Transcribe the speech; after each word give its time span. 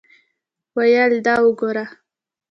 ویل 0.77 1.13
دا 1.25 1.35
وګوره. 1.45 1.85